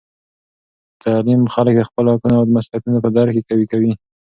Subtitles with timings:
[1.03, 3.91] تعلیم خلک د خپلو حقونو او مسؤلیتونو په درک کې قوي کوي.